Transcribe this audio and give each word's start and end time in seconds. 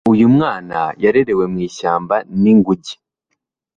uyu 0.13 0.27
mwana 0.35 0.77
yarerewe 1.03 1.43
mwishyamba 1.53 2.15
ninguge 2.41 2.93